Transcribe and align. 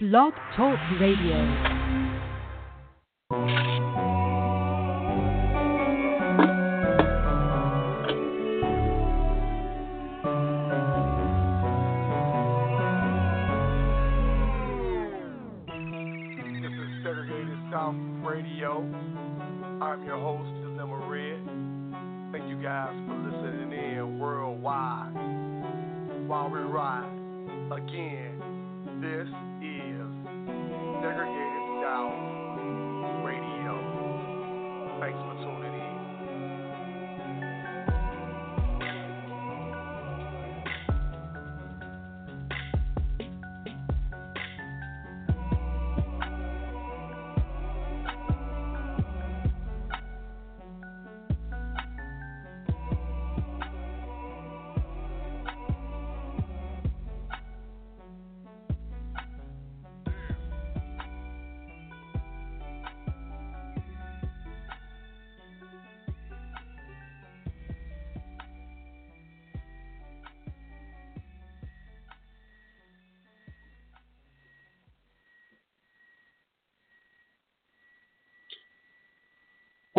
Blog 0.00 0.32
Talk 0.56 0.78
Radio. 0.98 1.36
This 16.62 16.72
is 16.72 16.88
Segregated 17.02 17.58
South 17.70 17.94
Radio. 18.24 18.80
I'm 19.82 20.02
your 20.06 20.16
host, 20.16 20.48
Dilemma 20.62 20.96
Red. 21.10 21.44
Thank 22.32 22.48
you 22.48 22.56
guys 22.62 22.94
for 23.06 23.16
listening 23.18 23.72
in 23.78 24.18
worldwide 24.18 25.12
while 26.26 26.48
we 26.48 26.60
ride. 26.60 27.04
Again, 27.70 28.40
this 29.02 29.28
is 29.28 29.49
Segregated 31.10 31.82
South 31.82 32.39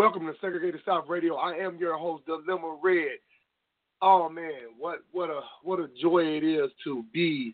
Welcome 0.01 0.25
to 0.25 0.33
Segregated 0.41 0.81
South 0.83 1.05
Radio. 1.07 1.35
I 1.35 1.53
am 1.57 1.77
your 1.77 1.95
host, 1.95 2.25
Dilemma 2.25 2.75
Red. 2.81 3.19
Oh 4.01 4.29
man, 4.29 4.73
what 4.79 5.01
what 5.11 5.29
a 5.29 5.41
what 5.61 5.79
a 5.79 5.89
joy 6.01 6.23
it 6.23 6.43
is 6.43 6.71
to 6.85 7.05
be 7.13 7.53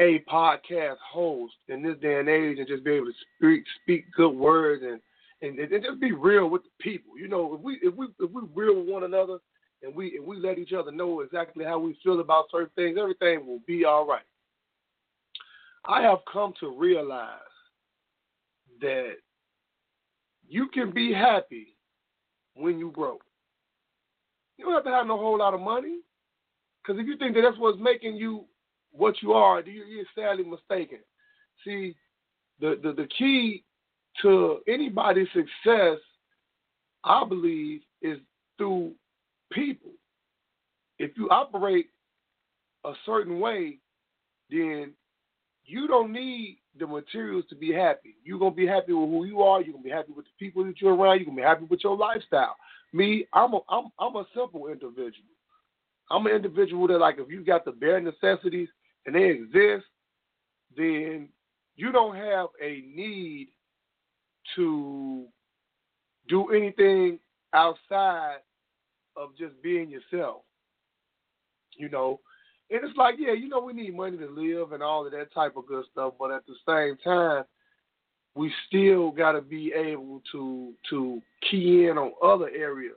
a 0.00 0.20
podcast 0.20 0.96
host 1.06 1.52
in 1.68 1.82
this 1.82 1.98
day 2.00 2.18
and 2.18 2.30
age 2.30 2.58
and 2.58 2.66
just 2.66 2.82
be 2.82 2.92
able 2.92 3.08
to 3.08 3.12
speak 3.36 3.64
speak 3.82 4.06
good 4.16 4.30
words 4.30 4.82
and 4.82 5.02
and, 5.42 5.58
and 5.58 5.84
just 5.84 6.00
be 6.00 6.12
real 6.12 6.48
with 6.48 6.62
the 6.62 6.70
people. 6.80 7.18
You 7.18 7.28
know, 7.28 7.56
if 7.56 7.60
we 7.60 7.78
if 7.82 7.94
we 7.94 8.06
if 8.20 8.30
we 8.30 8.40
real 8.54 8.80
with 8.80 8.88
one 8.88 9.04
another 9.04 9.36
and 9.82 9.94
we 9.94 10.16
and 10.16 10.26
we 10.26 10.38
let 10.38 10.56
each 10.56 10.72
other 10.72 10.92
know 10.92 11.20
exactly 11.20 11.62
how 11.62 11.78
we 11.78 11.98
feel 12.02 12.20
about 12.20 12.46
certain 12.50 12.70
things, 12.74 12.96
everything 12.98 13.46
will 13.46 13.60
be 13.66 13.84
all 13.84 14.06
right. 14.06 14.24
I 15.84 16.00
have 16.00 16.20
come 16.32 16.54
to 16.60 16.74
realize 16.74 17.36
that 18.80 19.16
you 20.48 20.68
can 20.68 20.90
be 20.90 21.12
happy 21.12 21.76
when 22.54 22.78
you 22.78 22.90
broke. 22.90 23.22
You 24.58 24.64
don't 24.66 24.74
have 24.74 24.84
to 24.84 24.90
have 24.90 25.06
no 25.06 25.16
whole 25.18 25.38
lot 25.38 25.54
of 25.54 25.60
money. 25.60 25.98
Because 26.82 27.00
if 27.00 27.06
you 27.06 27.16
think 27.16 27.34
that 27.34 27.42
that's 27.42 27.58
what's 27.58 27.78
making 27.80 28.16
you 28.16 28.44
what 28.92 29.22
you 29.22 29.32
are, 29.32 29.60
you- 29.62 29.84
you're 29.84 30.04
sadly 30.14 30.44
mistaken. 30.44 30.98
See, 31.64 31.94
the, 32.60 32.78
the, 32.82 32.92
the 32.92 33.06
key 33.06 33.64
to 34.20 34.60
anybody's 34.68 35.28
success, 35.32 35.98
I 37.04 37.24
believe, 37.24 37.82
is 38.02 38.18
through 38.58 38.92
people. 39.52 39.92
If 40.98 41.16
you 41.16 41.28
operate 41.30 41.86
a 42.84 42.92
certain 43.06 43.40
way, 43.40 43.78
then 44.50 44.92
you 45.64 45.86
don't 45.86 46.12
need 46.12 46.58
the 46.78 46.86
materials 46.86 47.44
to 47.48 47.54
be 47.54 47.72
happy. 47.72 48.16
You're 48.24 48.38
gonna 48.38 48.54
be 48.54 48.66
happy 48.66 48.92
with 48.92 49.08
who 49.08 49.24
you 49.24 49.42
are. 49.42 49.60
You're 49.60 49.72
gonna 49.72 49.84
be 49.84 49.90
happy 49.90 50.12
with 50.12 50.24
the 50.26 50.30
people 50.38 50.64
that 50.64 50.80
you're 50.80 50.94
around. 50.94 51.18
You're 51.18 51.26
gonna 51.26 51.36
be 51.36 51.42
happy 51.42 51.64
with 51.64 51.84
your 51.84 51.96
lifestyle. 51.96 52.56
Me, 52.92 53.26
I'm 53.32 53.54
a 53.54 53.60
I'm 53.68 53.86
I'm 53.98 54.16
a 54.16 54.26
simple 54.34 54.68
individual. 54.68 55.28
I'm 56.10 56.26
an 56.26 56.32
individual 56.32 56.86
that 56.88 56.98
like 56.98 57.16
if 57.18 57.30
you 57.30 57.44
got 57.44 57.64
the 57.64 57.72
bare 57.72 58.00
necessities 58.00 58.68
and 59.06 59.14
they 59.14 59.30
exist, 59.30 59.86
then 60.76 61.28
you 61.76 61.92
don't 61.92 62.16
have 62.16 62.48
a 62.62 62.82
need 62.94 63.48
to 64.56 65.26
do 66.28 66.50
anything 66.50 67.18
outside 67.54 68.38
of 69.16 69.36
just 69.38 69.60
being 69.62 69.90
yourself. 69.90 70.42
You 71.76 71.88
know, 71.88 72.20
and 72.72 72.88
it's 72.88 72.96
like, 72.96 73.16
yeah, 73.18 73.32
you 73.32 73.48
know, 73.48 73.60
we 73.60 73.72
need 73.72 73.94
money 73.94 74.16
to 74.16 74.28
live 74.28 74.72
and 74.72 74.82
all 74.82 75.04
of 75.04 75.12
that 75.12 75.32
type 75.34 75.56
of 75.56 75.66
good 75.66 75.84
stuff, 75.92 76.14
but 76.18 76.30
at 76.30 76.42
the 76.46 76.54
same 76.66 76.96
time, 77.04 77.44
we 78.34 78.50
still 78.66 79.10
got 79.10 79.32
to 79.32 79.42
be 79.42 79.72
able 79.74 80.22
to 80.32 80.72
to 80.88 81.20
key 81.50 81.86
in 81.86 81.98
on 81.98 82.12
other 82.22 82.48
areas 82.48 82.96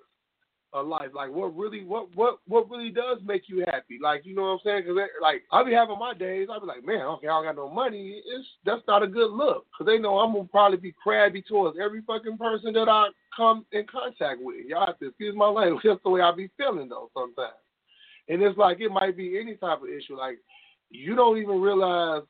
of 0.72 0.88
life. 0.88 1.10
Like 1.14 1.30
what 1.30 1.56
really, 1.58 1.84
what 1.84 2.08
what 2.16 2.40
what 2.48 2.70
really 2.70 2.90
does 2.90 3.18
make 3.26 3.50
you 3.50 3.66
happy? 3.68 3.98
Like 4.02 4.26
you 4.26 4.34
know 4.34 4.44
what 4.44 4.48
I'm 4.48 4.60
saying? 4.64 4.84
Because 4.84 5.10
like 5.22 5.44
I 5.52 5.64
be 5.64 5.74
having 5.74 6.00
my 6.00 6.14
days, 6.14 6.48
I 6.50 6.58
be 6.60 6.66
like, 6.66 6.86
man, 6.86 7.02
okay, 7.02 7.28
I 7.28 7.32
don't 7.32 7.46
got 7.46 7.56
no 7.58 7.70
money. 7.70 8.22
It's 8.26 8.48
that's 8.66 8.88
not 8.88 9.04
a 9.04 9.08
good 9.08 9.32
look 9.32 9.66
because 9.72 9.92
they 9.92 10.00
know 10.00 10.20
I'm 10.20 10.34
gonna 10.34 10.46
probably 10.46 10.78
be 10.78 10.94
crabby 11.04 11.42
towards 11.42 11.78
every 11.84 12.02
fucking 12.02 12.38
person 12.38 12.72
that 12.74 12.88
I 12.88 13.08
come 13.36 13.66
in 13.74 13.86
contact 13.92 14.40
with. 14.42 14.66
Y'all 14.68 14.88
have 14.88 15.00
to 15.00 15.08
excuse 15.08 15.36
my 15.36 15.48
language. 15.48 15.82
That's 15.86 16.00
the 16.04 16.10
way 16.10 16.22
I 16.22 16.34
be 16.34 16.50
feeling 16.58 16.88
though 16.88 17.10
sometimes. 17.14 17.56
And 18.28 18.42
it's 18.42 18.58
like 18.58 18.82
it 18.82 18.92
might 18.92 19.16
be 19.16 19.40
any 19.40 19.56
type 19.56 19.82
of 19.82 19.90
issue. 19.90 20.18
Like 20.18 20.38
you 20.90 21.16
don't 21.16 21.38
even 21.38 21.62
realize 21.62 22.24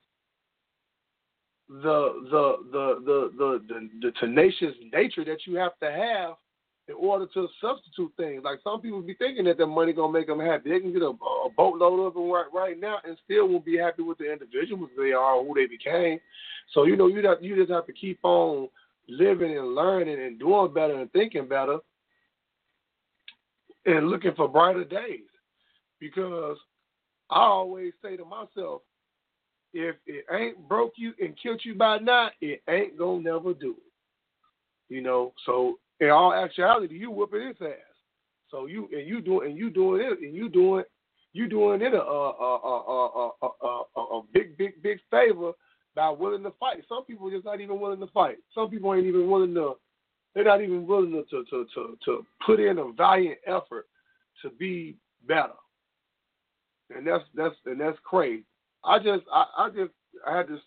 the 1.70 2.26
the 2.32 2.56
the 2.72 3.00
the 3.06 3.32
the 3.36 3.62
the, 3.68 3.90
the 4.02 4.12
tenacious 4.20 4.76
nature 4.94 5.26
that 5.26 5.46
you 5.46 5.56
have 5.56 5.78
to 5.80 5.92
have 5.92 6.36
in 6.88 6.96
order 6.96 7.26
to 7.34 7.48
substitute 7.60 8.12
things. 8.18 8.44
Like 8.44 8.60
some 8.64 8.82
people 8.82 9.02
be 9.02 9.16
thinking 9.16 9.46
that 9.46 9.58
their 9.58 9.68
money 9.68 9.94
gonna 9.94 10.12
make 10.12 10.28
them 10.28 10.40
happy. 10.40 10.70
They 10.70 10.80
can 10.80 10.94
get 10.94 11.02
a, 11.02 11.08
a 11.08 11.50
boatload 11.56 12.08
of 12.08 12.14
them 12.14 12.30
right 12.30 12.46
right 12.54 12.80
now 12.80 12.98
and 13.04 13.18
still 13.24 13.48
won't 13.48 13.66
be 13.66 13.78
happy 13.78 14.04
with 14.04 14.18
the 14.18 14.32
individuals 14.32 14.90
they 14.98 15.14
are 15.14 15.36
or 15.36 15.46
who 15.46 15.54
they 15.56 15.66
became. 15.66 16.20
So 16.74 16.84
you 16.84 16.96
know 16.96 17.08
you 17.08 17.24
you 17.42 17.56
just 17.56 17.72
have 17.72 17.88
to 17.88 17.94
keep 17.94 18.20
on 18.24 18.70
living 19.08 19.58
and 19.58 19.76
learning 19.76 20.22
and 20.22 20.40
doing 20.40 20.74
better 20.74 21.00
and 21.00 21.12
thinking 21.12 21.48
better 21.48 21.78
and 23.86 24.10
looking 24.10 24.34
for 24.36 24.48
brighter 24.48 24.84
days 24.84 25.22
because 26.00 26.58
I 27.30 27.42
always 27.42 27.94
say 28.02 28.18
to 28.18 28.26
myself, 28.26 28.82
if 29.74 29.96
it 30.06 30.26
ain't 30.32 30.68
broke 30.68 30.94
you 30.96 31.14
and 31.20 31.38
killed 31.42 31.62
you 31.64 31.76
by 31.76 31.98
now, 31.98 32.30
it 32.42 32.62
ain't 32.70 32.98
gonna 32.98 33.22
never 33.22 33.54
do 33.54 33.72
it. 33.72 34.94
You 34.94 35.02
know, 35.02 35.34
so 35.46 35.80
in 36.00 36.10
all 36.10 36.34
actuality, 36.34 36.96
you 36.96 37.12
whooping 37.12 37.48
his 37.48 37.58
ass. 37.62 37.96
So 38.50 38.68
you 38.68 38.88
and 38.94 39.08
you 39.08 39.22
doing 39.22 39.50
and 39.50 39.58
you 39.58 39.70
doing 39.70 40.02
it 40.02 40.20
and 40.20 40.34
you 40.34 40.48
doing 40.48 40.84
you 41.34 41.50
doing 41.50 41.82
it 41.82 41.94
a 41.94 42.02
a 42.02 42.30
a 42.30 42.82
a 42.88 43.32
a, 43.42 43.82
a, 43.98 44.02
a, 44.02 44.22
big 44.34 44.58
big 44.58 44.82
big 44.82 45.00
favor 45.12 45.52
by 45.96 46.10
willing 46.10 46.44
to 46.44 46.52
fight. 46.60 46.84
Some 46.88 47.04
people 47.06 47.30
just 47.30 47.46
not 47.46 47.60
even 47.60 47.80
willing 47.80 48.00
to 48.00 48.08
fight. 48.08 48.38
Some 48.54 48.70
people 48.70 48.94
ain't 48.94 49.08
even 49.08 49.30
willing 49.30 49.54
to. 49.56 49.74
They're 50.34 50.44
not 50.44 50.62
even 50.62 50.86
willing 50.86 51.12
to 51.12 51.24
to 51.24 51.44
to 51.50 51.66
to, 51.74 51.98
to 52.06 52.26
put 52.46 52.60
in 52.60 52.78
a 52.78 52.92
valiant 52.94 53.40
effort 53.48 53.88
to 54.42 54.50
be 54.52 54.96
better 55.28 55.54
and 56.96 57.06
that's 57.06 57.24
that's 57.36 57.56
and 57.66 57.80
that's 57.80 57.98
crazy. 58.04 58.44
I 58.84 59.00
just 59.00 59.24
I, 59.32 59.46
I 59.58 59.70
just 59.70 59.92
I 60.28 60.38
had 60.38 60.48
to 60.48 60.58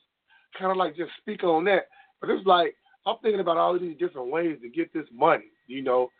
kind 0.59 0.71
of 0.71 0.77
like 0.77 0.97
just 0.97 1.11
speak 1.21 1.45
on 1.45 1.65
that, 1.65 1.89
but 2.21 2.31
it's 2.31 2.47
like 2.47 2.75
I'm 3.07 3.17
thinking 3.23 3.41
about 3.41 3.57
all 3.57 3.79
these 3.79 3.99
different 3.99 4.31
ways 4.31 4.59
to 4.63 4.69
get 4.69 4.93
this 4.93 5.07
money, 5.13 5.47
you 5.67 5.83
know, 5.83 6.11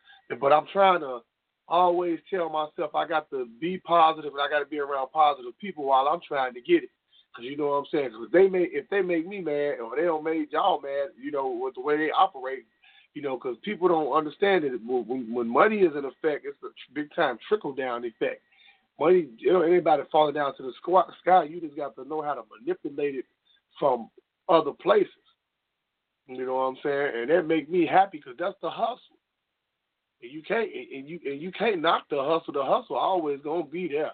but 0.41 0.53
I'm 0.53 0.67
trying 0.73 1.01
to 1.01 1.21
always 1.67 2.19
tell 2.31 2.49
myself 2.49 2.95
I 2.95 3.07
got 3.07 3.29
to 3.31 3.47
be 3.61 3.79
positive 3.79 4.33
and 4.33 4.41
I 4.41 4.49
got 4.49 4.61
to 4.61 4.67
be 4.71 4.79
around 4.79 5.11
positive 5.13 5.59
people 5.61 5.85
while 5.85 6.09
I'm 6.09 6.21
trying 6.27 6.55
to 6.55 6.61
get 6.61 6.85
it. 6.85 6.91
Cause 7.37 7.45
you 7.45 7.57
know 7.57 7.69
what 7.69 7.75
I'm 7.75 7.85
saying? 7.93 8.11
Cause 8.11 8.29
they 8.33 8.49
may 8.49 8.63
if 8.73 8.89
they 8.91 9.03
make 9.03 9.27
me 9.27 9.41
mad 9.41 9.81
or 9.81 9.97
they 9.97 10.03
don't 10.03 10.25
make 10.25 10.51
y'all 10.51 10.81
mad, 10.81 11.11
you 11.23 11.31
know, 11.31 11.51
with 11.51 11.75
the 11.75 11.81
way 11.81 11.97
they 11.97 12.11
operate, 12.11 12.65
you 13.15 13.23
know, 13.23 13.37
because 13.37 13.57
people 13.63 13.87
don't 13.87 14.13
understand 14.13 14.65
it. 14.65 14.73
When, 14.85 15.33
when 15.33 15.49
money 15.49 15.79
is 15.81 15.93
in 15.97 16.05
effect, 16.05 16.47
it's 16.47 16.57
a 16.65 16.69
big 16.95 17.15
time 17.15 17.39
trickle 17.49 17.75
down 17.75 18.05
effect 18.05 18.41
money, 18.99 19.29
you 19.39 19.53
know, 19.53 19.63
anybody 19.63 20.03
falling 20.11 20.35
down 20.35 20.57
to 20.57 20.63
the 20.63 20.73
squ- 20.83 21.11
sky, 21.21 21.45
you 21.45 21.61
just 21.61 21.77
got 21.77 21.95
to 21.97 22.05
know 22.05 22.23
how 22.23 22.35
to 22.35 22.43
manipulate 22.61 23.15
it 23.15 23.25
from 23.79 24.11
other 24.49 24.73
places. 24.73 25.13
You 26.27 26.45
know 26.45 26.57
what 26.57 26.63
I'm 26.63 26.77
saying? 26.83 27.13
And 27.15 27.31
that 27.31 27.47
make 27.47 27.71
me 27.71 27.87
happy 27.87 28.19
because 28.19 28.37
that's 28.39 28.57
the 28.61 28.71
hustle. 28.71 28.99
And 30.23 30.31
you 30.33 30.43
can't 30.43 30.69
and 30.73 31.09
you 31.09 31.21
and 31.25 31.41
you 31.41 31.53
can't 31.53 31.81
knock 31.81 32.05
the 32.11 32.19
hustle. 32.19 32.53
The 32.53 32.65
hustle 32.65 32.97
always 32.97 33.41
gonna 33.43 33.65
be 33.65 33.89
there. 33.89 34.11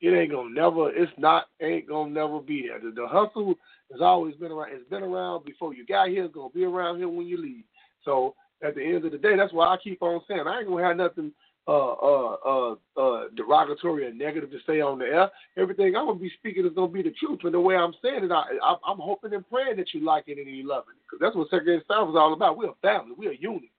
it 0.00 0.10
ain't 0.10 0.32
gonna 0.32 0.50
never. 0.50 0.90
It's 0.90 1.12
not. 1.16 1.46
Ain't 1.62 1.88
gonna 1.88 2.10
never 2.10 2.40
be 2.40 2.66
there. 2.68 2.80
The, 2.80 2.90
the 2.94 3.06
hustle 3.06 3.54
has 3.92 4.00
always 4.00 4.34
been 4.36 4.52
around. 4.52 4.72
It's 4.72 4.88
been 4.90 5.02
around 5.02 5.44
before 5.44 5.72
you 5.72 5.86
got 5.86 6.08
here. 6.08 6.24
It's 6.24 6.34
gonna 6.34 6.50
be 6.50 6.64
around 6.64 6.98
here 6.98 7.08
when 7.08 7.26
you 7.26 7.40
leave. 7.40 7.64
So 8.04 8.34
at 8.62 8.74
the 8.74 8.84
end 8.84 9.04
of 9.04 9.12
the 9.12 9.18
day, 9.18 9.36
that's 9.36 9.52
why 9.52 9.66
I 9.66 9.76
keep 9.82 10.02
on 10.02 10.20
saying 10.28 10.44
I 10.46 10.58
ain't 10.58 10.68
gonna 10.68 10.84
have 10.84 10.96
nothing 10.96 11.32
uh, 11.68 11.92
uh, 11.92 12.36
uh, 12.44 12.74
uh, 12.96 13.24
derogatory 13.36 14.06
or 14.06 14.12
negative 14.12 14.50
to 14.50 14.58
say 14.66 14.80
on 14.80 14.98
the 14.98 15.04
air. 15.04 15.30
Everything 15.56 15.94
I'm 15.94 16.06
gonna 16.06 16.18
be 16.18 16.32
speaking 16.38 16.66
is 16.66 16.72
gonna 16.74 16.88
be 16.88 17.02
the 17.02 17.12
truth, 17.12 17.40
and 17.44 17.54
the 17.54 17.60
way 17.60 17.76
I'm 17.76 17.94
saying 18.02 18.24
it, 18.24 18.32
I, 18.32 18.44
I, 18.62 18.76
I'm 18.86 18.98
hoping 18.98 19.34
and 19.34 19.48
praying 19.48 19.76
that 19.76 19.92
you 19.92 20.04
like 20.04 20.24
it 20.26 20.38
and 20.38 20.48
you 20.48 20.66
love 20.66 20.84
it, 20.88 20.96
because 21.02 21.20
that's 21.20 21.36
what 21.36 21.50
Segregated 21.50 21.84
South 21.86 22.08
is 22.10 22.16
all 22.16 22.32
about. 22.32 22.56
We're 22.56 22.70
a 22.70 22.74
family. 22.82 23.14
We're 23.16 23.32
a 23.32 23.38
unit. 23.38 23.70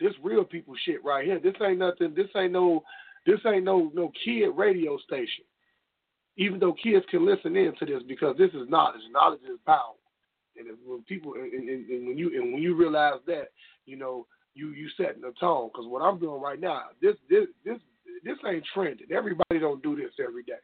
This 0.00 0.12
real 0.22 0.44
people 0.44 0.74
shit 0.84 1.04
right 1.04 1.24
here. 1.24 1.38
This 1.38 1.54
ain't 1.62 1.78
nothing. 1.78 2.14
This 2.14 2.28
ain't 2.36 2.52
no. 2.52 2.82
This 3.26 3.40
ain't 3.46 3.64
no 3.64 3.90
no 3.94 4.10
kid 4.24 4.48
radio 4.56 4.98
station. 4.98 5.44
Even 6.36 6.58
though 6.58 6.72
kids 6.72 7.04
can 7.10 7.26
listen 7.26 7.54
in 7.56 7.74
to 7.78 7.84
this 7.84 8.02
because 8.08 8.36
this 8.38 8.50
is 8.50 8.68
knowledge. 8.68 9.02
Knowledge 9.12 9.42
is 9.42 9.58
power. 9.66 9.94
And 10.56 10.66
when 10.84 11.02
people 11.02 11.34
and, 11.34 11.52
and, 11.52 11.88
and 11.88 12.06
when 12.08 12.18
you 12.18 12.32
and 12.34 12.52
when 12.52 12.62
you 12.62 12.74
realize 12.74 13.20
that, 13.26 13.48
you 13.86 13.96
know, 13.96 14.26
you 14.54 14.70
you 14.70 14.88
setting 14.96 15.22
the 15.22 15.32
tone. 15.38 15.70
Because 15.72 15.86
what 15.88 16.02
I'm 16.02 16.18
doing 16.18 16.40
right 16.40 16.60
now, 16.60 16.82
this 17.00 17.16
this 17.28 17.46
this 17.64 17.78
this 18.24 18.36
ain't 18.46 18.64
trending. 18.72 19.10
Everybody 19.12 19.58
don't 19.58 19.82
do 19.82 19.96
this 19.96 20.12
every 20.20 20.42
day. 20.42 20.60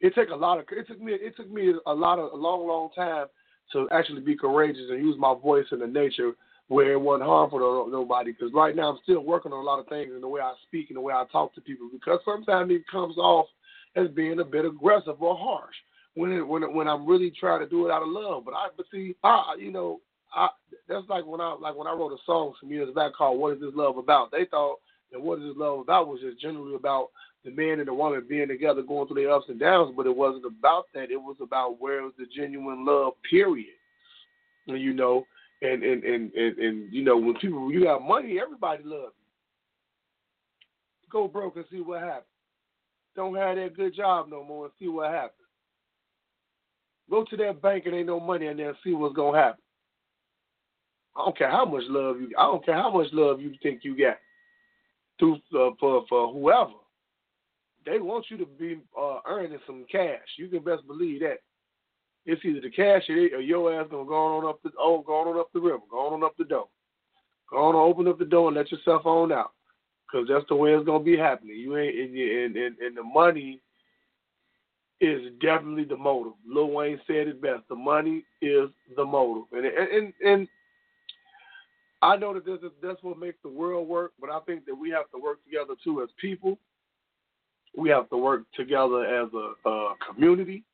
It 0.00 0.14
took 0.14 0.30
a 0.30 0.36
lot 0.36 0.58
of 0.58 0.64
it 0.70 0.86
took 0.88 1.00
me 1.00 1.12
it 1.12 1.36
took 1.36 1.50
me 1.50 1.72
a 1.86 1.94
lot 1.94 2.18
of 2.18 2.32
a 2.32 2.36
long 2.36 2.66
long 2.66 2.90
time 2.94 3.26
to 3.72 3.88
actually 3.90 4.20
be 4.20 4.36
courageous 4.36 4.90
and 4.90 5.04
use 5.04 5.16
my 5.18 5.34
voice 5.34 5.66
in 5.72 5.78
the 5.78 5.86
nature 5.86 6.32
where 6.68 6.92
it 6.92 7.00
wasn't 7.00 7.28
harmful 7.28 7.58
to 7.58 7.90
nobody. 7.90 8.32
Because 8.32 8.52
right 8.52 8.74
now 8.74 8.90
I'm 8.90 8.98
still 9.02 9.20
working 9.20 9.52
on 9.52 9.60
a 9.60 9.66
lot 9.66 9.78
of 9.78 9.88
things 9.88 10.12
in 10.14 10.20
the 10.20 10.28
way 10.28 10.40
I 10.40 10.54
speak 10.66 10.88
and 10.90 10.96
the 10.96 11.00
way 11.00 11.12
I 11.12 11.24
talk 11.30 11.54
to 11.54 11.60
people. 11.60 11.88
Because 11.92 12.20
sometimes 12.24 12.70
it 12.70 12.82
comes 12.90 13.16
off 13.18 13.46
as 13.94 14.08
being 14.08 14.40
a 14.40 14.44
bit 14.44 14.64
aggressive 14.64 15.20
or 15.20 15.36
harsh 15.36 15.74
when 16.14 16.32
it, 16.32 16.46
when 16.46 16.62
it, 16.62 16.72
when 16.72 16.88
I'm 16.88 17.06
really 17.06 17.30
trying 17.38 17.60
to 17.60 17.68
do 17.68 17.86
it 17.86 17.92
out 17.92 18.02
of 18.02 18.08
love. 18.08 18.44
But 18.44 18.54
I 18.54 18.68
but 18.76 18.86
see, 18.90 19.14
I 19.22 19.54
you 19.58 19.70
know 19.70 20.00
I 20.34 20.48
that's 20.88 21.08
like 21.08 21.26
when 21.26 21.40
I 21.40 21.56
like 21.60 21.76
when 21.76 21.86
I 21.86 21.92
wrote 21.92 22.12
a 22.12 22.22
song 22.26 22.54
some 22.60 22.70
years 22.70 22.94
back 22.94 23.12
called 23.14 23.38
"What 23.38 23.54
Is 23.54 23.60
This 23.60 23.74
Love 23.74 23.96
About." 23.96 24.30
They 24.30 24.46
thought 24.50 24.78
that 25.10 25.20
"What 25.20 25.38
Is 25.38 25.44
This 25.44 25.56
Love 25.56 25.80
About" 25.80 26.08
was 26.08 26.20
just 26.20 26.40
generally 26.40 26.74
about 26.74 27.08
the 27.44 27.50
man 27.50 27.80
and 27.80 27.88
the 27.88 27.94
woman 27.94 28.24
being 28.28 28.48
together, 28.48 28.82
going 28.82 29.08
through 29.08 29.22
their 29.22 29.32
ups 29.32 29.46
and 29.48 29.58
downs, 29.58 29.92
but 29.96 30.06
it 30.06 30.16
wasn't 30.16 30.44
about 30.46 30.84
that. 30.94 31.10
It 31.10 31.16
was 31.16 31.36
about 31.40 31.80
where 31.80 32.02
was 32.02 32.12
the 32.16 32.26
genuine 32.34 32.86
love, 32.86 33.14
period. 33.28 33.74
And, 34.68 34.80
you 34.80 34.92
know, 34.92 35.24
and 35.60 35.82
and, 35.82 36.04
and 36.04 36.32
and 36.34 36.58
and 36.58 36.92
you 36.92 37.04
know 37.04 37.16
when 37.16 37.34
people 37.34 37.72
you 37.72 37.84
got 37.84 38.02
money, 38.02 38.38
everybody 38.40 38.82
loves 38.84 39.14
you. 39.18 39.26
Go 41.10 41.28
broke 41.28 41.56
and 41.56 41.64
see 41.70 41.80
what 41.80 42.00
happens. 42.00 42.26
Don't 43.14 43.36
have 43.36 43.56
that 43.56 43.76
good 43.76 43.94
job 43.94 44.28
no 44.30 44.42
more 44.42 44.66
and 44.66 44.74
see 44.78 44.88
what 44.88 45.10
happens. 45.10 45.32
Go 47.10 47.24
to 47.24 47.36
that 47.36 47.60
bank 47.60 47.84
and 47.86 47.94
ain't 47.94 48.06
no 48.06 48.18
money 48.18 48.46
in 48.46 48.56
there 48.56 48.70
and 48.70 48.78
see 48.82 48.94
what's 48.94 49.14
gonna 49.14 49.36
happen. 49.36 49.61
I 51.16 51.24
don't 51.24 51.36
care 51.36 51.50
how 51.50 51.64
much 51.64 51.84
love 51.88 52.20
you. 52.20 52.30
I 52.38 52.44
don't 52.44 52.64
care 52.64 52.76
how 52.76 52.90
much 52.90 53.08
love 53.12 53.40
you 53.40 53.52
think 53.62 53.80
you 53.82 53.96
got 53.96 54.18
To 55.20 55.34
uh, 55.58 55.70
for 55.78 56.04
for 56.08 56.32
whoever. 56.32 56.72
They 57.84 57.98
want 57.98 58.26
you 58.28 58.36
to 58.38 58.46
be 58.46 58.80
uh, 58.98 59.18
earning 59.26 59.58
some 59.66 59.84
cash. 59.90 60.20
You 60.38 60.48
can 60.48 60.62
best 60.62 60.86
believe 60.86 61.20
that. 61.20 61.38
It's 62.24 62.44
either 62.44 62.60
the 62.60 62.70
cash 62.70 63.02
or, 63.08 63.14
or 63.14 63.40
your 63.40 63.74
ass 63.74 63.88
gonna 63.90 64.04
go 64.04 64.14
on 64.14 64.46
up 64.46 64.62
the 64.62 64.70
oh, 64.78 65.02
go 65.02 65.14
on 65.14 65.38
up 65.38 65.52
the 65.52 65.60
river, 65.60 65.80
go 65.90 66.14
on 66.14 66.22
up 66.22 66.34
the 66.38 66.44
door, 66.44 66.68
go 67.50 67.56
on 67.56 67.74
open 67.74 68.06
up 68.06 68.18
the 68.18 68.24
door 68.24 68.48
and 68.48 68.56
let 68.56 68.70
yourself 68.70 69.04
on 69.06 69.32
out, 69.32 69.52
cause 70.10 70.26
that's 70.28 70.44
the 70.48 70.54
way 70.54 70.72
it's 70.72 70.86
gonna 70.86 71.02
be 71.02 71.16
happening. 71.16 71.56
You 71.56 71.76
ain't 71.76 71.96
and 71.96 72.56
and, 72.56 72.78
and 72.78 72.96
the 72.96 73.02
money 73.02 73.60
is 75.00 75.32
definitely 75.40 75.82
the 75.82 75.96
motive. 75.96 76.34
Lil 76.46 76.70
Wayne 76.70 77.00
said 77.08 77.26
it 77.26 77.42
best. 77.42 77.62
The 77.68 77.74
money 77.74 78.24
is 78.40 78.70
the 78.96 79.04
motive, 79.04 79.44
and 79.52 79.66
and 79.66 79.88
and 79.88 80.12
and 80.24 80.48
I 82.02 82.16
know 82.16 82.34
that 82.34 82.44
this 82.44 82.58
is, 82.62 82.72
that's 82.82 83.02
what 83.02 83.18
makes 83.18 83.38
the 83.44 83.48
world 83.48 83.88
work, 83.88 84.12
but 84.20 84.28
I 84.28 84.40
think 84.40 84.66
that 84.66 84.74
we 84.74 84.90
have 84.90 85.08
to 85.12 85.22
work 85.22 85.42
together 85.44 85.74
too 85.84 86.02
as 86.02 86.08
people. 86.20 86.58
We 87.76 87.88
have 87.90 88.10
to 88.10 88.16
work 88.16 88.42
together 88.54 89.04
as 89.04 89.28
a, 89.32 89.68
a 89.68 89.94
community. 90.10 90.64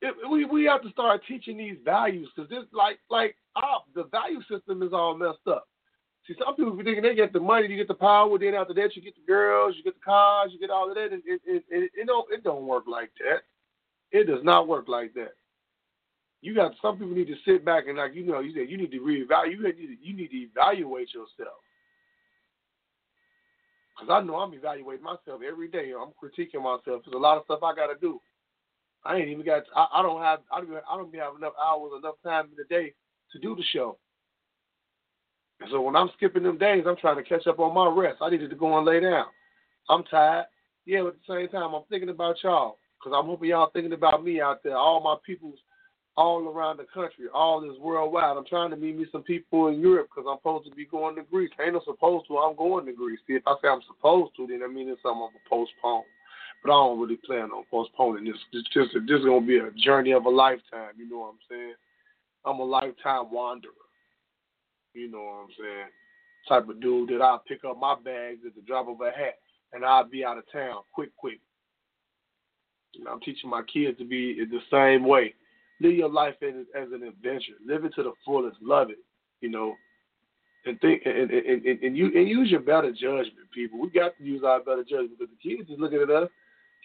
It, 0.00 0.14
we 0.30 0.44
we 0.44 0.64
have 0.64 0.82
to 0.82 0.90
start 0.90 1.22
teaching 1.26 1.58
these 1.58 1.76
values 1.84 2.30
because 2.34 2.48
this 2.48 2.64
like 2.72 3.00
like 3.10 3.34
our, 3.56 3.82
the 3.96 4.04
value 4.04 4.40
system 4.48 4.80
is 4.84 4.92
all 4.92 5.16
messed 5.16 5.46
up. 5.48 5.66
See, 6.26 6.34
some 6.38 6.54
people 6.54 6.72
be 6.72 6.84
thinking 6.84 7.02
they 7.02 7.16
get 7.16 7.32
the 7.32 7.40
money, 7.40 7.66
you 7.66 7.76
get 7.76 7.88
the 7.88 7.94
power, 7.94 8.38
then 8.38 8.54
after 8.54 8.74
that 8.74 8.94
you 8.94 9.02
get 9.02 9.16
the 9.16 9.26
girls, 9.26 9.74
you 9.76 9.82
get 9.82 9.94
the 9.94 10.04
cars, 10.04 10.50
you 10.52 10.60
get 10.60 10.70
all 10.70 10.88
of 10.88 10.94
that, 10.94 11.12
it, 11.12 11.22
it, 11.26 11.64
it, 11.68 11.90
it 11.94 12.06
don't 12.06 12.32
it 12.32 12.44
don't 12.44 12.64
work 12.64 12.84
like 12.86 13.10
that. 13.18 13.42
It 14.16 14.28
does 14.28 14.44
not 14.44 14.68
work 14.68 14.86
like 14.86 15.14
that 15.14 15.34
you 16.40 16.54
got 16.54 16.72
some 16.80 16.96
people 16.98 17.14
need 17.14 17.26
to 17.26 17.36
sit 17.44 17.64
back 17.64 17.88
and 17.88 17.98
like 17.98 18.14
you 18.14 18.24
know 18.24 18.40
you 18.40 18.52
said 18.54 18.70
you 18.70 18.78
need 18.78 18.92
to 18.92 19.00
reevaluate. 19.00 19.50
You 19.50 19.62
need 19.62 19.72
to, 19.72 19.96
you 20.02 20.16
need 20.16 20.30
to 20.30 20.36
evaluate 20.36 21.12
yourself. 21.12 21.58
Cause 23.98 24.08
I 24.10 24.20
know 24.20 24.36
I'm 24.36 24.54
evaluating 24.54 25.02
myself 25.02 25.40
every 25.46 25.66
day. 25.66 25.90
I'm 25.90 26.12
critiquing 26.14 26.62
myself. 26.62 27.02
There's 27.04 27.14
a 27.14 27.18
lot 27.18 27.36
of 27.36 27.44
stuff 27.44 27.64
I 27.64 27.74
got 27.74 27.88
to 27.88 27.98
do. 28.00 28.20
I 29.04 29.16
ain't 29.16 29.28
even 29.28 29.44
got. 29.44 29.64
I, 29.74 29.86
I 29.94 30.02
don't 30.02 30.22
have. 30.22 30.40
I 30.52 30.60
don't. 30.60 30.70
I 30.70 30.96
don't 30.96 31.14
have 31.14 31.36
enough 31.36 31.54
hours, 31.60 31.92
enough 31.98 32.14
time 32.22 32.46
in 32.46 32.56
the 32.56 32.64
day 32.68 32.94
to 33.32 33.38
do 33.40 33.56
the 33.56 33.64
show. 33.72 33.98
And 35.60 35.68
so 35.72 35.80
when 35.80 35.96
I'm 35.96 36.10
skipping 36.16 36.44
them 36.44 36.58
days, 36.58 36.84
I'm 36.86 36.96
trying 36.96 37.16
to 37.16 37.24
catch 37.24 37.46
up 37.48 37.58
on 37.58 37.74
my 37.74 37.88
rest. 37.88 38.18
I 38.20 38.30
needed 38.30 38.50
to 38.50 38.56
go 38.56 38.76
and 38.76 38.86
lay 38.86 39.00
down. 39.00 39.26
I'm 39.88 40.04
tired. 40.04 40.46
Yeah, 40.86 41.02
but 41.02 41.08
at 41.08 41.14
the 41.26 41.34
same 41.34 41.48
time, 41.48 41.74
I'm 41.74 41.82
thinking 41.90 42.10
about 42.10 42.36
y'all 42.44 42.78
because 42.98 43.16
I'm 43.18 43.26
hoping 43.26 43.50
y'all 43.50 43.70
thinking 43.72 43.92
about 43.92 44.24
me 44.24 44.40
out 44.40 44.62
there. 44.62 44.76
All 44.76 45.02
my 45.02 45.16
people's 45.26 45.58
all 46.18 46.48
around 46.48 46.78
the 46.78 46.86
country, 46.92 47.26
all 47.32 47.60
this 47.60 47.78
worldwide. 47.78 48.36
I'm 48.36 48.44
trying 48.44 48.70
to 48.70 48.76
meet 48.76 48.98
me 48.98 49.06
some 49.12 49.22
people 49.22 49.68
in 49.68 49.78
Europe 49.78 50.08
because 50.10 50.28
I'm 50.28 50.38
supposed 50.38 50.68
to 50.68 50.74
be 50.74 50.84
going 50.84 51.14
to 51.14 51.22
Greece. 51.22 51.50
I 51.60 51.66
ain't 51.66 51.74
no 51.74 51.80
supposed 51.84 52.26
to. 52.26 52.38
I'm 52.38 52.56
going 52.56 52.86
to 52.86 52.92
Greece. 52.92 53.20
See, 53.28 53.34
if 53.34 53.46
I 53.46 53.54
say 53.62 53.68
I'm 53.68 53.86
supposed 53.86 54.32
to, 54.36 54.48
then 54.48 54.62
I 54.64 54.66
mean 54.66 54.88
it's 54.88 55.00
something 55.00 55.22
I'm 55.22 55.30
gonna 55.30 55.48
postpone. 55.48 56.02
But 56.60 56.72
I 56.72 56.74
don't 56.74 56.98
really 56.98 57.20
plan 57.24 57.54
on 57.54 57.62
postponing 57.70 58.24
this. 58.24 58.34
It's 58.52 58.68
just 58.74 58.90
this 59.06 59.20
is 59.20 59.24
gonna 59.24 59.46
be 59.46 59.58
a 59.58 59.70
journey 59.78 60.10
of 60.10 60.26
a 60.26 60.28
lifetime. 60.28 60.98
You 60.98 61.08
know 61.08 61.18
what 61.20 61.38
I'm 61.38 61.44
saying? 61.48 61.74
I'm 62.44 62.58
a 62.58 62.64
lifetime 62.64 63.30
wanderer. 63.30 63.70
You 64.94 65.12
know 65.12 65.22
what 65.22 65.46
I'm 65.46 65.54
saying? 65.56 65.88
Type 66.48 66.68
of 66.68 66.80
dude 66.80 67.10
that 67.10 67.22
I'll 67.22 67.44
pick 67.46 67.64
up 67.64 67.78
my 67.78 67.94
bags 67.94 68.40
at 68.44 68.56
the 68.56 68.62
drop 68.62 68.88
of 68.88 69.00
a 69.02 69.12
hat 69.16 69.38
and 69.72 69.84
I'll 69.84 70.08
be 70.08 70.24
out 70.24 70.38
of 70.38 70.50
town 70.50 70.82
quick, 70.92 71.14
quick. 71.16 71.38
And 72.98 73.06
I'm 73.06 73.20
teaching 73.20 73.50
my 73.50 73.62
kids 73.72 73.98
to 73.98 74.04
be 74.04 74.44
the 74.44 74.58
same 74.68 75.06
way 75.06 75.34
live 75.80 75.94
your 75.94 76.10
life 76.10 76.34
as, 76.42 76.54
as 76.74 76.88
an 76.92 77.02
adventure. 77.02 77.54
Live 77.64 77.84
it 77.84 77.94
to 77.94 78.02
the 78.02 78.12
fullest. 78.24 78.56
Love 78.60 78.90
it. 78.90 78.98
You 79.40 79.50
know, 79.50 79.74
and 80.66 80.80
think 80.80 81.02
and, 81.04 81.30
and, 81.30 81.64
and, 81.64 81.82
and 81.82 81.96
you 81.96 82.06
and 82.14 82.28
use 82.28 82.50
your 82.50 82.60
better 82.60 82.90
judgment, 82.90 83.50
people. 83.54 83.80
We 83.80 83.90
got 83.90 84.16
to 84.18 84.24
use 84.24 84.42
our 84.44 84.60
better 84.60 84.82
judgment 84.82 85.18
because 85.18 85.32
the 85.32 85.48
kids 85.48 85.70
is 85.70 85.78
looking 85.78 86.02
at 86.02 86.10
us. 86.10 86.28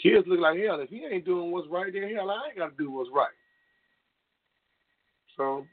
Kids 0.01 0.25
look 0.27 0.39
like 0.39 0.59
hell. 0.59 0.79
If 0.79 0.89
he 0.89 1.05
ain't 1.05 1.25
doing 1.25 1.51
what's 1.51 1.67
right, 1.69 1.91
then 1.91 2.13
hell, 2.15 2.31
I 2.31 2.49
ain't 2.49 2.57
got 2.57 2.77
to 2.77 2.83
do 2.83 2.91
what's 2.91 3.09
right. 3.13 3.33
So, 5.37 5.65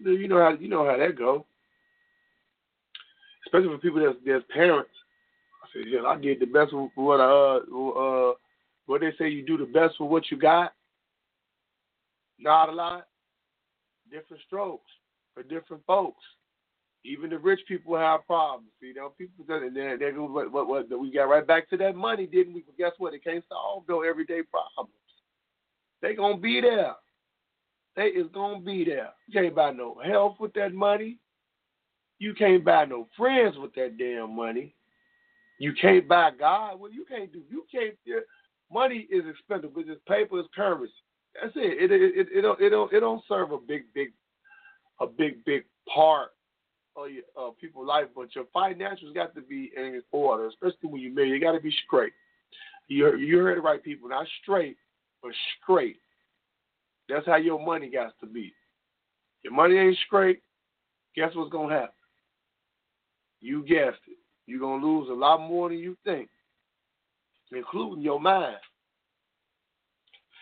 you 0.00 0.28
know 0.28 0.38
how 0.38 0.56
you 0.58 0.68
know 0.68 0.84
how 0.84 0.96
that 0.96 1.18
go. 1.18 1.44
Especially 3.46 3.68
for 3.68 3.78
people 3.78 4.00
that's 4.00 4.18
that's 4.26 4.44
parents. 4.52 4.90
I 5.62 5.66
said, 5.72 5.88
yeah, 5.88 6.02
I 6.06 6.16
did 6.16 6.40
the 6.40 6.46
best 6.46 6.70
for 6.70 6.90
what 6.94 7.20
I 7.20 7.24
uh 7.24 8.30
uh 8.30 8.32
what 8.86 9.00
they 9.00 9.12
say 9.18 9.28
you 9.28 9.44
do 9.44 9.58
the 9.58 9.64
best 9.64 9.96
for 9.98 10.08
what 10.08 10.30
you 10.30 10.38
got. 10.38 10.72
Not 12.38 12.68
a 12.68 12.72
lot. 12.72 13.06
Different 14.10 14.42
strokes 14.46 14.90
for 15.34 15.42
different 15.42 15.84
folks. 15.86 16.24
Even 17.04 17.30
the 17.30 17.38
rich 17.38 17.60
people 17.68 17.96
have 17.96 18.26
problems. 18.26 18.70
You 18.80 18.94
know, 18.94 19.12
people 19.16 19.44
that 19.48 19.70
they 19.74 20.04
they 20.04 20.12
go 20.12 20.24
what 20.24 20.50
what 20.52 20.68
what 20.68 21.00
we 21.00 21.12
got 21.12 21.28
right 21.28 21.46
back 21.46 21.68
to 21.70 21.76
that 21.78 21.94
money, 21.94 22.26
didn't 22.26 22.54
we? 22.54 22.62
But 22.62 22.76
guess 22.76 22.92
what? 22.98 23.14
It 23.14 23.24
can't 23.24 23.44
solve 23.48 23.84
no 23.88 24.02
everyday 24.02 24.42
problems. 24.42 24.94
They 26.02 26.14
gonna 26.14 26.38
be 26.38 26.60
there. 26.60 26.94
They 27.96 28.06
is 28.06 28.26
gonna 28.32 28.60
be 28.60 28.84
there. 28.84 29.10
You 29.26 29.40
can't 29.40 29.54
buy 29.54 29.72
no 29.72 29.96
health 30.04 30.36
with 30.38 30.52
that 30.54 30.72
money. 30.72 31.18
You 32.18 32.34
can't 32.34 32.64
buy 32.64 32.84
no 32.84 33.08
friends 33.16 33.56
with 33.58 33.74
that 33.74 33.96
damn 33.96 34.34
money. 34.34 34.74
You 35.58 35.72
can't 35.80 36.06
buy 36.06 36.30
God. 36.38 36.78
Well, 36.80 36.92
you 36.92 37.04
can't 37.04 37.32
do. 37.32 37.42
You 37.48 37.64
can't. 37.70 37.94
Money 38.72 39.06
is 39.10 39.24
expensive 39.28 39.74
because 39.74 39.96
paper 40.06 40.38
is 40.40 40.46
currency. 40.54 40.92
That's 41.34 41.56
it. 41.56 41.90
It 41.90 41.92
it 41.92 42.02
it, 42.02 42.28
it 42.38 42.42
don't 42.42 42.60
it 42.60 42.70
don't 42.70 42.92
it 42.92 43.00
don't 43.00 43.22
serve 43.28 43.52
a 43.52 43.58
big 43.58 43.82
big 43.94 44.12
a 45.00 45.06
big 45.06 45.44
big 45.44 45.64
part 45.92 46.30
of 46.96 47.10
your 47.10 47.24
uh, 47.38 47.50
people's 47.60 47.86
life, 47.86 48.06
but 48.16 48.34
your 48.34 48.44
financials 48.54 49.14
got 49.14 49.34
to 49.34 49.40
be 49.42 49.70
in 49.76 50.02
order, 50.12 50.48
especially 50.48 50.90
when 50.90 51.00
you 51.00 51.14
marry. 51.14 51.30
You 51.30 51.40
got 51.40 51.52
to 51.52 51.60
be 51.60 51.74
straight. 51.86 52.12
You 52.88 53.16
you 53.16 53.38
heard 53.38 53.58
it 53.58 53.62
right, 53.62 53.82
people. 53.82 54.08
Not 54.08 54.26
straight, 54.42 54.76
but 55.22 55.32
straight. 55.62 55.96
That's 57.08 57.26
how 57.26 57.36
your 57.36 57.64
money 57.64 57.90
got 57.90 58.14
to 58.20 58.26
be. 58.26 58.52
Your 59.44 59.52
money 59.52 59.76
ain't 59.76 59.96
straight. 60.06 60.40
Guess 61.14 61.32
what's 61.34 61.52
gonna 61.52 61.74
happen? 61.74 61.94
You 63.40 63.62
guessed 63.62 64.02
it. 64.08 64.18
You're 64.46 64.60
gonna 64.60 64.84
lose 64.84 65.08
a 65.10 65.14
lot 65.14 65.40
more 65.40 65.68
than 65.68 65.78
you 65.78 65.96
think. 66.04 66.28
including 67.52 68.02
your 68.02 68.20
mind. 68.20 68.56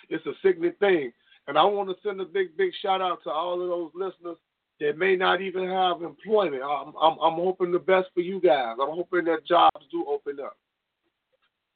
It's 0.08 0.26
a 0.26 0.32
sickening 0.42 0.72
thing. 0.80 1.12
And 1.48 1.56
I 1.56 1.64
want 1.64 1.88
to 1.88 1.96
send 2.02 2.20
a 2.20 2.24
big, 2.24 2.56
big 2.56 2.72
shout 2.82 3.00
out 3.00 3.22
to 3.24 3.30
all 3.30 3.62
of 3.62 3.68
those 3.68 3.90
listeners 3.94 4.36
that 4.80 4.98
may 4.98 5.16
not 5.16 5.40
even 5.40 5.68
have 5.68 6.02
employment. 6.02 6.62
I'm, 6.62 6.88
I'm, 7.00 7.18
I'm 7.18 7.34
hoping 7.34 7.72
the 7.72 7.78
best 7.78 8.08
for 8.14 8.20
you 8.20 8.40
guys. 8.40 8.76
I'm 8.80 8.94
hoping 8.94 9.24
that 9.24 9.46
jobs 9.46 9.86
do 9.90 10.04
open 10.08 10.38
up. 10.44 10.56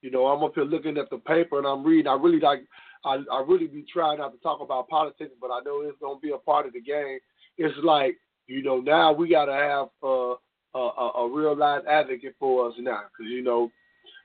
You 0.02 0.10
know, 0.10 0.26
I'm 0.26 0.42
up 0.42 0.54
here 0.54 0.64
looking 0.64 0.98
at 0.98 1.10
the 1.10 1.18
paper 1.18 1.58
and 1.58 1.66
I'm 1.66 1.84
reading. 1.84 2.08
I 2.08 2.14
really 2.14 2.40
like, 2.40 2.62
I, 3.04 3.18
I 3.32 3.44
really 3.46 3.66
be 3.66 3.84
trying 3.90 4.18
not 4.18 4.32
to 4.32 4.38
talk 4.38 4.60
about 4.60 4.88
politics, 4.88 5.32
but 5.40 5.48
I 5.48 5.60
know 5.64 5.82
it's 5.82 5.98
gonna 6.00 6.18
be 6.20 6.32
a 6.32 6.38
part 6.38 6.66
of 6.66 6.72
the 6.72 6.80
game. 6.80 7.18
It's 7.58 7.76
like, 7.82 8.16
you 8.46 8.62
know, 8.62 8.80
now 8.80 9.12
we 9.12 9.28
gotta 9.28 9.52
have 9.52 9.88
uh, 10.02 10.34
a, 10.74 10.78
a, 10.78 11.12
a 11.18 11.30
real 11.30 11.56
life 11.56 11.82
advocate 11.88 12.34
for 12.38 12.68
us 12.68 12.74
now, 12.78 13.02
because 13.12 13.30
you 13.30 13.42
know, 13.42 13.70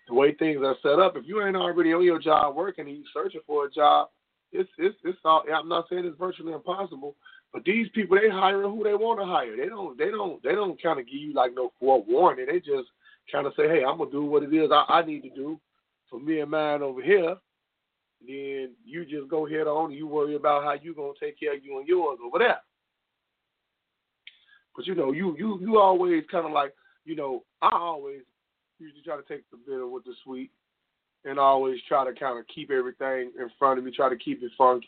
the 0.07 0.13
way 0.13 0.33
things 0.33 0.61
are 0.63 0.75
set 0.81 0.99
up, 0.99 1.15
if 1.17 1.25
you 1.25 1.43
ain't 1.43 1.55
already 1.55 1.93
on 1.93 2.03
your 2.03 2.19
job 2.19 2.55
working 2.55 2.87
and 2.87 2.97
you 2.97 3.03
searching 3.13 3.41
for 3.47 3.65
a 3.65 3.71
job, 3.71 4.09
it's 4.51 4.69
it's 4.77 4.95
it's 5.03 5.17
all. 5.25 5.43
I'm 5.53 5.67
not 5.67 5.85
saying 5.89 6.05
it's 6.05 6.17
virtually 6.17 6.53
impossible, 6.53 7.15
but 7.51 7.63
these 7.65 7.87
people 7.93 8.17
they 8.21 8.29
hire 8.29 8.61
who 8.63 8.83
they 8.83 8.93
want 8.93 9.19
to 9.19 9.25
hire. 9.25 9.55
They 9.57 9.67
don't 9.67 9.97
they 9.97 10.11
don't 10.11 10.41
they 10.43 10.53
don't 10.53 10.81
kind 10.81 10.99
of 10.99 11.05
give 11.05 11.15
you 11.15 11.33
like 11.33 11.51
no 11.55 11.73
forewarning. 11.79 12.45
They 12.47 12.59
just 12.59 12.89
kind 13.31 13.47
of 13.47 13.53
say, 13.57 13.67
hey, 13.67 13.83
I'm 13.83 13.97
gonna 13.97 14.11
do 14.11 14.23
what 14.25 14.43
it 14.43 14.53
is 14.53 14.69
I, 14.71 14.85
I 14.87 15.05
need 15.05 15.21
to 15.23 15.29
do 15.29 15.59
for 16.09 16.19
me 16.19 16.39
and 16.39 16.51
mine 16.51 16.81
over 16.81 17.01
here. 17.01 17.35
Then 18.25 18.71
you 18.85 19.05
just 19.05 19.29
go 19.29 19.45
head 19.45 19.67
on. 19.67 19.91
And 19.91 19.97
you 19.97 20.07
worry 20.07 20.35
about 20.35 20.63
how 20.63 20.73
you 20.73 20.93
gonna 20.93 21.13
take 21.19 21.39
care 21.39 21.55
of 21.55 21.63
you 21.63 21.79
and 21.79 21.87
yours 21.87 22.19
over 22.25 22.39
there. 22.39 22.59
But 24.75 24.85
you 24.85 24.95
know, 24.95 25.11
you 25.11 25.35
you 25.37 25.59
you 25.59 25.79
always 25.79 26.23
kind 26.31 26.45
of 26.45 26.51
like 26.51 26.73
you 27.03 27.15
know, 27.15 27.43
I 27.61 27.69
always 27.73 28.21
usually 28.79 29.01
try 29.01 29.15
to 29.15 29.23
take 29.23 29.49
the 29.51 29.57
bitter 29.57 29.87
with 29.87 30.03
the 30.03 30.13
sweet 30.23 30.51
and 31.23 31.39
always 31.39 31.79
try 31.87 32.05
to 32.05 32.17
kind 32.17 32.39
of 32.39 32.45
keep 32.47 32.71
everything 32.71 33.31
in 33.39 33.49
front 33.57 33.79
of 33.79 33.85
me, 33.85 33.91
try 33.91 34.09
to 34.09 34.17
keep 34.17 34.43
it 34.43 34.51
funky. 34.57 34.87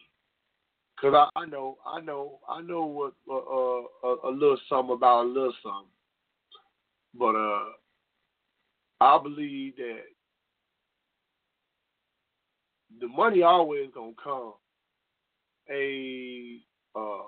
Cause 1.00 1.14
I, 1.14 1.40
I 1.40 1.46
know, 1.46 1.78
I 1.86 2.02
know, 2.02 2.40
I 2.50 2.62
know 2.62 2.86
what 2.86 3.14
uh, 3.30 3.36
uh, 3.36 4.30
a, 4.30 4.32
little 4.32 4.58
something 4.68 4.96
about 4.96 5.26
a 5.26 5.28
little 5.28 5.54
something, 5.62 5.92
but 7.14 7.36
uh, 7.36 7.70
I 9.00 9.20
believe 9.22 9.76
that 9.76 10.00
the 13.00 13.08
money 13.08 13.44
always 13.44 13.90
gonna 13.94 14.14
come 14.22 14.54
a 15.70 16.58
uh, 16.96 17.28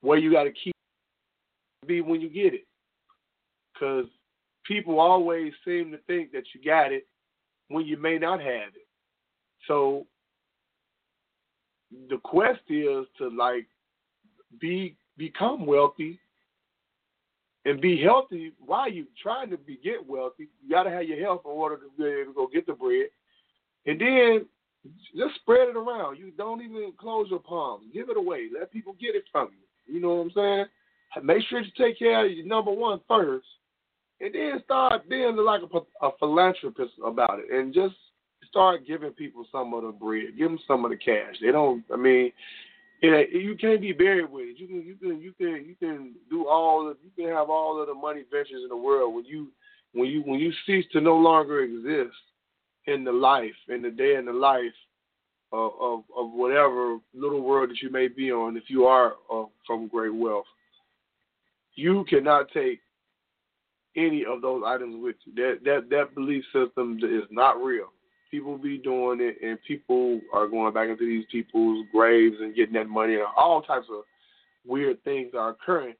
where 0.00 0.16
you 0.16 0.32
got 0.32 0.44
to 0.44 0.52
keep 0.52 0.74
be 1.86 2.00
when 2.00 2.22
you 2.22 2.30
get 2.30 2.54
it, 2.54 2.66
cause 3.78 4.06
people 4.70 5.00
always 5.00 5.52
seem 5.64 5.90
to 5.90 5.98
think 6.06 6.30
that 6.30 6.44
you 6.54 6.62
got 6.64 6.92
it 6.92 7.04
when 7.66 7.84
you 7.84 7.96
may 7.96 8.18
not 8.18 8.38
have 8.38 8.68
it. 8.76 8.86
So 9.66 10.06
the 12.08 12.18
quest 12.18 12.60
is 12.68 13.04
to 13.18 13.30
like 13.36 13.66
be 14.60 14.96
become 15.18 15.66
wealthy 15.66 16.20
and 17.64 17.80
be 17.80 18.00
healthy 18.00 18.52
while 18.64 18.88
you 18.88 19.06
trying 19.20 19.50
to 19.50 19.58
be 19.58 19.76
get 19.82 20.08
wealthy. 20.08 20.48
You 20.62 20.70
got 20.70 20.84
to 20.84 20.90
have 20.90 21.02
your 21.02 21.20
health 21.20 21.42
in 21.44 21.50
order 21.50 21.76
to 21.76 21.90
be 21.98 22.04
able 22.04 22.32
to 22.32 22.36
go 22.36 22.46
get 22.46 22.66
the 22.66 22.72
bread, 22.74 23.08
and 23.86 24.00
then 24.00 24.46
just 25.16 25.34
spread 25.40 25.68
it 25.68 25.76
around. 25.76 26.16
You 26.16 26.30
don't 26.38 26.62
even 26.62 26.92
close 26.96 27.26
your 27.28 27.40
palms. 27.40 27.86
Give 27.92 28.08
it 28.08 28.16
away. 28.16 28.46
Let 28.56 28.72
people 28.72 28.94
get 29.00 29.16
it 29.16 29.24
from 29.32 29.48
you. 29.50 29.94
You 29.94 30.00
know 30.00 30.14
what 30.14 30.22
I'm 30.22 30.32
saying? 30.36 30.64
Make 31.24 31.42
sure 31.48 31.60
you 31.60 31.72
take 31.76 31.98
care 31.98 32.24
of 32.24 32.30
your 32.30 32.46
number 32.46 32.70
one 32.70 33.00
first, 33.08 33.46
and 34.20 34.34
then 34.34 34.60
start 34.64 35.08
being 35.08 35.36
like 35.36 35.62
a, 35.62 36.06
a 36.06 36.10
philanthropist 36.18 36.92
about 37.04 37.38
it, 37.38 37.50
and 37.50 37.72
just 37.72 37.94
start 38.48 38.86
giving 38.86 39.12
people 39.12 39.46
some 39.50 39.72
of 39.74 39.82
the 39.82 39.92
bread, 39.92 40.36
give 40.36 40.50
them 40.50 40.58
some 40.66 40.84
of 40.84 40.90
the 40.90 40.96
cash. 40.96 41.36
They 41.40 41.52
don't. 41.52 41.84
I 41.92 41.96
mean, 41.96 42.32
you 43.02 43.56
can't 43.58 43.80
be 43.80 43.92
buried 43.92 44.30
with 44.30 44.44
it. 44.48 44.58
You 44.58 44.66
can, 44.66 44.82
you 44.82 44.96
can, 44.96 45.20
you 45.20 45.32
can, 45.32 45.64
you 45.66 45.74
can 45.78 46.14
do 46.28 46.48
all. 46.48 46.90
Of, 46.90 46.96
you 47.02 47.10
can 47.16 47.32
have 47.34 47.48
all 47.48 47.80
of 47.80 47.86
the 47.88 47.94
money 47.94 48.24
ventures 48.30 48.62
in 48.62 48.68
the 48.68 48.76
world 48.76 49.14
when 49.14 49.24
you, 49.24 49.48
when 49.94 50.08
you, 50.08 50.22
when 50.22 50.38
you 50.38 50.52
cease 50.66 50.84
to 50.92 51.00
no 51.00 51.16
longer 51.16 51.60
exist 51.60 52.16
in 52.86 53.04
the 53.04 53.12
life, 53.12 53.54
in 53.68 53.82
the 53.82 53.90
day 53.90 54.16
in 54.16 54.26
the 54.26 54.32
life 54.32 54.64
of 55.52 55.72
of, 55.80 56.00
of 56.16 56.30
whatever 56.32 56.98
little 57.14 57.40
world 57.42 57.70
that 57.70 57.80
you 57.82 57.90
may 57.90 58.08
be 58.08 58.30
on. 58.30 58.56
If 58.56 58.64
you 58.68 58.84
are 58.84 59.14
uh, 59.32 59.44
from 59.66 59.88
great 59.88 60.14
wealth, 60.14 60.44
you 61.74 62.04
cannot 62.08 62.50
take 62.52 62.80
any 63.96 64.24
of 64.24 64.42
those 64.42 64.62
items 64.64 64.96
with 65.02 65.16
you. 65.24 65.34
That 65.34 65.64
that 65.64 65.90
that 65.90 66.14
belief 66.14 66.44
system 66.52 66.98
is 67.02 67.24
not 67.30 67.62
real. 67.62 67.92
People 68.30 68.56
be 68.56 68.78
doing 68.78 69.20
it, 69.20 69.36
and 69.42 69.58
people 69.66 70.20
are 70.32 70.46
going 70.46 70.72
back 70.72 70.88
into 70.88 71.04
these 71.04 71.24
people's 71.30 71.86
graves 71.92 72.36
and 72.40 72.54
getting 72.54 72.74
that 72.74 72.88
money, 72.88 73.14
and 73.14 73.24
all 73.36 73.60
types 73.62 73.86
of 73.90 74.04
weird 74.64 75.02
things 75.02 75.32
are 75.36 75.50
occurring. 75.50 75.94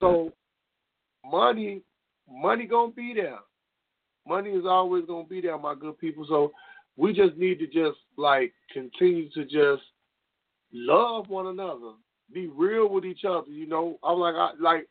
So, 0.00 0.32
money, 1.24 1.82
money 2.30 2.66
gonna 2.66 2.92
be 2.92 3.12
there. 3.14 3.38
Money 4.26 4.50
is 4.50 4.64
always 4.66 5.04
gonna 5.06 5.28
be 5.28 5.42
there, 5.42 5.58
my 5.58 5.74
good 5.74 5.98
people. 5.98 6.24
So, 6.26 6.52
we 6.96 7.12
just 7.12 7.36
need 7.36 7.58
to 7.58 7.66
just 7.66 7.98
like 8.16 8.54
continue 8.72 9.28
to 9.30 9.44
just 9.44 9.82
love 10.72 11.28
one 11.28 11.48
another, 11.48 11.92
be 12.32 12.46
real 12.46 12.88
with 12.88 13.04
each 13.04 13.24
other. 13.24 13.50
You 13.50 13.66
know, 13.66 13.98
I'm 14.02 14.18
like, 14.18 14.34
I 14.34 14.52
like 14.58 14.88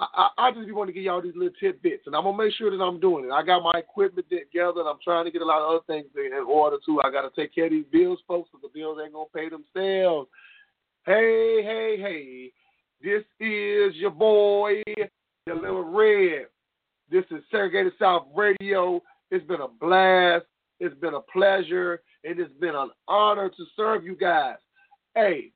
I, 0.00 0.28
I 0.38 0.52
just 0.52 0.72
want 0.72 0.88
to 0.88 0.92
give 0.92 1.02
y'all 1.02 1.20
these 1.20 1.34
little 1.34 1.54
tidbits, 1.60 2.04
and 2.06 2.14
I'm 2.14 2.22
gonna 2.22 2.36
make 2.36 2.54
sure 2.54 2.70
that 2.70 2.82
I'm 2.82 3.00
doing 3.00 3.24
it. 3.24 3.32
I 3.32 3.42
got 3.42 3.62
my 3.62 3.78
equipment 3.78 4.28
together, 4.28 4.80
and 4.80 4.88
I'm 4.88 4.98
trying 5.02 5.24
to 5.24 5.30
get 5.30 5.42
a 5.42 5.44
lot 5.44 5.62
of 5.62 5.70
other 5.70 5.84
things 5.86 6.06
in 6.14 6.32
order 6.46 6.76
too. 6.84 7.00
I 7.04 7.10
got 7.10 7.22
to 7.22 7.40
take 7.40 7.54
care 7.54 7.66
of 7.66 7.72
these 7.72 7.84
bills, 7.90 8.20
folks, 8.28 8.48
because 8.50 8.62
the 8.62 8.78
bills 8.78 8.98
ain't 9.02 9.12
gonna 9.12 9.26
pay 9.34 9.48
themselves. 9.48 10.28
Hey, 11.04 11.62
hey, 11.62 11.96
hey! 11.98 12.52
This 13.02 13.24
is 13.40 13.96
your 13.96 14.10
boy, 14.10 14.82
the 14.86 15.54
little 15.54 15.84
red. 15.84 16.46
This 17.10 17.24
is 17.30 17.42
Segregated 17.50 17.92
South 17.98 18.26
Radio. 18.34 19.02
It's 19.30 19.46
been 19.46 19.60
a 19.60 19.68
blast. 19.68 20.46
It's 20.80 20.98
been 21.00 21.14
a 21.14 21.20
pleasure, 21.20 22.02
and 22.24 22.38
it's 22.38 22.52
been 22.60 22.74
an 22.74 22.90
honor 23.08 23.48
to 23.48 23.64
serve 23.76 24.04
you 24.04 24.14
guys. 24.14 24.56
Hey, 25.14 25.52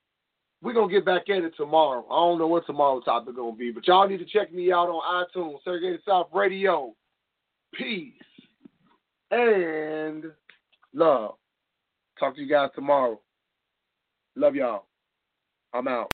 we're 0.63 0.73
gonna 0.73 0.93
get 0.93 1.05
back 1.05 1.29
at 1.29 1.43
it 1.43 1.55
tomorrow. 1.57 2.07
I 2.11 2.15
don't 2.15 2.39
know 2.39 2.47
what 2.47 2.67
tomorrow's 2.67 3.05
topic 3.05 3.37
gonna 3.37 3.57
be, 3.57 3.73
but 3.73 3.87
y'all 3.87 4.09
need 4.09 4.19
to 4.19 4.25
check 4.25 4.53
me 4.53 4.73
out 4.73 4.89
on 4.89 5.27
iTunes, 5.35 5.59
Segregated 5.65 6.01
South 6.07 6.29
Radio. 6.33 6.95
Peace 7.75 8.13
and 9.31 10.27
love. 10.95 11.35
Talk 12.19 12.37
to 12.37 12.41
you 12.41 12.49
guys 12.49 12.71
tomorrow. 12.75 13.21
Love 14.37 14.55
y'all. 14.55 14.85
I'm 15.75 15.89
out. 15.89 16.01